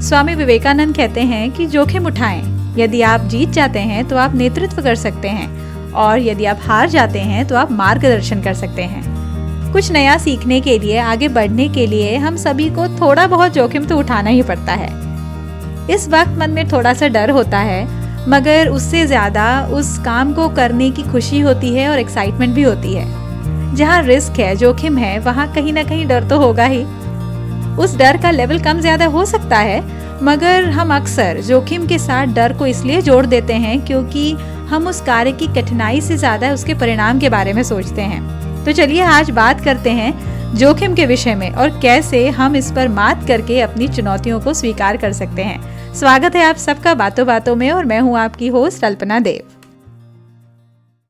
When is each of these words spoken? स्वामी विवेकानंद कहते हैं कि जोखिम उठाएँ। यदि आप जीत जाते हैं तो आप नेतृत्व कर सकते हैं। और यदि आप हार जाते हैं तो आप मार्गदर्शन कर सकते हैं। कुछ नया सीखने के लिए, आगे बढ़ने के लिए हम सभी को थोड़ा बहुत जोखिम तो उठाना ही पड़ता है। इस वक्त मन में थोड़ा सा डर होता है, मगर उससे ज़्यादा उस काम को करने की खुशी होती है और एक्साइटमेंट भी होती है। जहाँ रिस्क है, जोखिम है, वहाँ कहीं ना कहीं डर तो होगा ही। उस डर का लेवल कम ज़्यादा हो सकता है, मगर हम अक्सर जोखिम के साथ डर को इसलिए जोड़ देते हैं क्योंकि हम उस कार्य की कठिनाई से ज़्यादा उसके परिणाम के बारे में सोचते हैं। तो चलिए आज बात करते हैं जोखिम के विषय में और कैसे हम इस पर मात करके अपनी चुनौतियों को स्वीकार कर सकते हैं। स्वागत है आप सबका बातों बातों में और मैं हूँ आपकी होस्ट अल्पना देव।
स्वामी 0.00 0.34
विवेकानंद 0.34 0.96
कहते 0.96 1.20
हैं 1.20 1.50
कि 1.50 1.64
जोखिम 1.66 2.06
उठाएँ। 2.06 2.42
यदि 2.76 3.00
आप 3.02 3.20
जीत 3.20 3.48
जाते 3.48 3.78
हैं 3.80 4.06
तो 4.08 4.16
आप 4.16 4.34
नेतृत्व 4.34 4.82
कर 4.82 4.94
सकते 4.94 5.28
हैं। 5.28 5.92
और 5.92 6.18
यदि 6.18 6.44
आप 6.44 6.58
हार 6.62 6.88
जाते 6.88 7.18
हैं 7.20 7.46
तो 7.46 7.56
आप 7.56 7.72
मार्गदर्शन 7.72 8.42
कर 8.42 8.54
सकते 8.54 8.82
हैं। 8.82 9.02
कुछ 9.72 9.90
नया 9.92 10.16
सीखने 10.18 10.60
के 10.60 10.78
लिए, 10.78 10.96
आगे 10.98 11.28
बढ़ने 11.28 11.68
के 11.68 11.86
लिए 11.86 12.16
हम 12.16 12.36
सभी 12.36 12.68
को 12.70 12.86
थोड़ा 13.00 13.26
बहुत 13.26 13.52
जोखिम 13.52 13.84
तो 13.84 13.98
उठाना 13.98 14.30
ही 14.30 14.42
पड़ता 14.42 14.72
है। 14.72 14.88
इस 15.94 16.08
वक्त 16.08 16.38
मन 16.38 16.50
में 16.50 16.68
थोड़ा 16.68 16.94
सा 16.94 17.08
डर 17.08 17.30
होता 17.30 17.58
है, 17.58 17.84
मगर 18.28 18.68
उससे 18.68 19.06
ज़्यादा 19.06 19.60
उस 19.72 19.96
काम 19.98 20.32
को 20.32 20.48
करने 20.48 20.90
की 20.90 21.02
खुशी 21.02 21.40
होती 21.40 21.74
है 21.74 21.88
और 21.88 21.98
एक्साइटमेंट 21.98 22.54
भी 22.54 22.62
होती 22.62 22.94
है। 22.94 23.74
जहाँ 23.76 24.02
रिस्क 24.02 24.40
है, 24.40 24.54
जोखिम 24.56 24.98
है, 24.98 25.18
वहाँ 25.18 25.52
कहीं 25.54 25.72
ना 25.72 25.82
कहीं 25.82 26.06
डर 26.06 26.28
तो 26.28 26.38
होगा 26.38 26.64
ही। 26.64 26.84
उस 27.76 27.96
डर 27.96 28.16
का 28.16 28.30
लेवल 28.30 28.58
कम 28.58 28.80
ज़्यादा 28.80 29.06
हो 29.06 29.24
सकता 29.24 29.58
है, 29.58 29.80
मगर 30.22 30.64
हम 30.70 30.94
अक्सर 30.96 31.40
जोखिम 31.40 31.86
के 31.86 31.98
साथ 31.98 32.34
डर 32.34 32.52
को 32.52 32.66
इसलिए 32.66 33.00
जोड़ 33.02 33.24
देते 33.26 33.54
हैं 33.54 33.84
क्योंकि 33.84 34.32
हम 34.70 34.86
उस 34.88 35.00
कार्य 35.00 35.32
की 35.32 35.46
कठिनाई 35.54 36.00
से 36.00 36.16
ज़्यादा 36.16 36.52
उसके 36.54 36.74
परिणाम 36.74 37.18
के 37.18 37.28
बारे 37.28 37.52
में 37.52 37.62
सोचते 37.62 38.02
हैं। 38.02 38.64
तो 38.64 38.72
चलिए 38.72 39.00
आज 39.02 39.30
बात 39.30 39.60
करते 39.60 39.90
हैं 39.90 40.12
जोखिम 40.54 40.94
के 40.94 41.06
विषय 41.06 41.34
में 41.34 41.50
और 41.52 41.78
कैसे 41.80 42.28
हम 42.30 42.56
इस 42.56 42.70
पर 42.72 42.88
मात 42.90 43.26
करके 43.28 43.60
अपनी 43.60 43.88
चुनौतियों 43.88 44.40
को 44.40 44.54
स्वीकार 44.54 44.96
कर 44.96 45.12
सकते 45.12 45.42
हैं। 45.42 45.94
स्वागत 45.94 46.36
है 46.36 46.44
आप 46.44 46.56
सबका 46.58 46.94
बातों 46.94 47.26
बातों 47.26 47.54
में 47.56 47.70
और 47.70 47.84
मैं 47.84 48.00
हूँ 48.00 48.18
आपकी 48.18 48.48
होस्ट 48.48 48.84
अल्पना 48.84 49.20
देव। 49.20 49.59